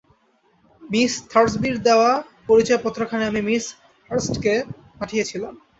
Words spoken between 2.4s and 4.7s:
পরিচয়পত্রখানি আমি মিসেস হার্স্টকে